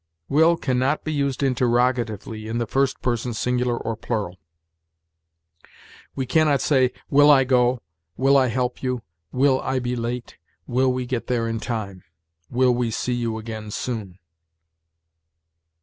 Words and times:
Will 0.27 0.57
can 0.57 0.79
not 0.79 1.03
be 1.03 1.13
used 1.13 1.43
interrogatively 1.43 2.47
in 2.47 2.57
the 2.57 2.65
first 2.65 3.03
person 3.03 3.35
singular 3.35 3.77
or 3.77 3.95
plural. 3.95 4.39
We 6.15 6.25
can 6.25 6.47
not 6.47 6.59
say, 6.59 6.91
"Will 7.11 7.29
I 7.29 7.43
go?" 7.43 7.83
"Will 8.17 8.35
I 8.35 8.47
help 8.47 8.81
you?" 8.81 9.03
"Will 9.31 9.61
I 9.61 9.77
be 9.77 9.95
late?" 9.95 10.37
"Will 10.65 10.91
we 10.91 11.05
get 11.05 11.27
there 11.27 11.47
in 11.47 11.59
time?" 11.59 12.03
"Will 12.49 12.73
we 12.73 12.89
see 12.89 13.13
you 13.13 13.37
again 13.37 13.69
soon?" 13.69 14.17